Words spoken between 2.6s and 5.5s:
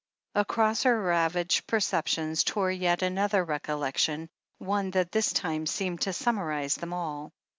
yet another rec ollection, one that this